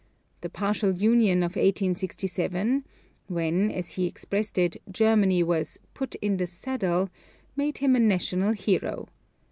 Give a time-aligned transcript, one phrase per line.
[0.41, 2.85] The partial union of 1867
[3.27, 7.11] when, as he expressed it, Germany was "put in the saddle"
[7.55, 9.09] made him a national hero.